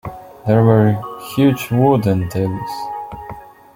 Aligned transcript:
There 0.47 0.63
were 0.63 0.99
huge 1.35 1.69
wooden 1.69 2.27
tables. 2.29 2.71